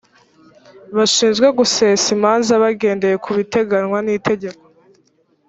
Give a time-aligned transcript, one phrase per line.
[0.95, 4.63] bashinzwe gusesa imanza bagendeye ku biteganywa n’itegeko